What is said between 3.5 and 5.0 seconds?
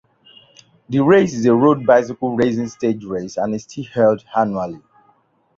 is still held annually.